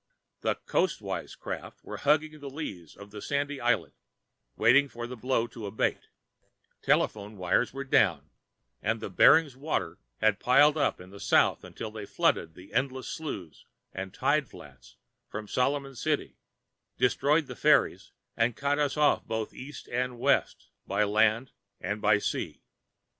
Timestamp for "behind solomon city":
15.31-16.39